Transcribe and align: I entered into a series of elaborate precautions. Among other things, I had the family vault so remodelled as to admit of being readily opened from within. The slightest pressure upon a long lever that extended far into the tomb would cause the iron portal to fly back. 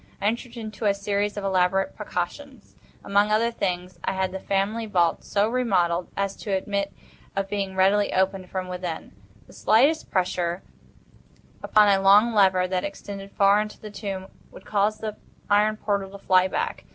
I 0.19 0.25
entered 0.25 0.57
into 0.57 0.85
a 0.85 0.95
series 0.95 1.37
of 1.37 1.43
elaborate 1.43 1.95
precautions. 1.95 2.75
Among 3.03 3.29
other 3.29 3.51
things, 3.51 3.99
I 4.03 4.13
had 4.13 4.31
the 4.31 4.39
family 4.39 4.87
vault 4.87 5.23
so 5.23 5.47
remodelled 5.47 6.07
as 6.17 6.35
to 6.37 6.51
admit 6.57 6.91
of 7.35 7.47
being 7.51 7.75
readily 7.75 8.11
opened 8.11 8.49
from 8.49 8.67
within. 8.67 9.11
The 9.45 9.53
slightest 9.53 10.09
pressure 10.09 10.63
upon 11.61 11.87
a 11.89 12.01
long 12.01 12.33
lever 12.33 12.67
that 12.67 12.83
extended 12.83 13.31
far 13.33 13.61
into 13.61 13.79
the 13.79 13.91
tomb 13.91 14.25
would 14.49 14.65
cause 14.65 14.97
the 14.97 15.17
iron 15.51 15.77
portal 15.77 16.09
to 16.09 16.17
fly 16.25 16.47
back. 16.47 16.85